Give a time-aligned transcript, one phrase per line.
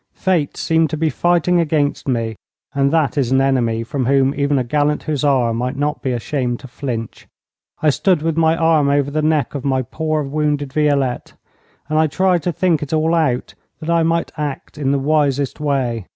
[0.15, 2.35] Fate seemed to be fighting against me,
[2.73, 6.59] and that is an enemy from whom even a gallant hussar might not be ashamed
[6.59, 7.27] to flinch.
[7.83, 11.33] I stood with my arm over the neck of my poor wounded Violette,
[11.87, 15.59] and I tried to think it all out, that I might act in the wisest
[15.59, 16.07] way.